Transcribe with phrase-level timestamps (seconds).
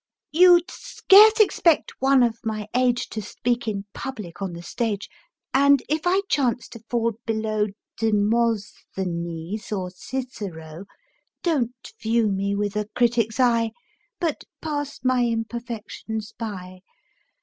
[0.31, 5.07] YOU'D scarce expect one of my age To speak in public on the stage,
[5.53, 7.67] And if I chance to fall below
[7.99, 10.85] Demosthenes or Cicero,
[11.43, 13.73] Don't view me with a critic's eye,
[14.19, 16.79] But pass my imperfections by.